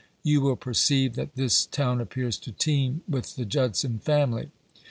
[0.23, 4.49] You will perceive that this town appears to teem with the Judson family.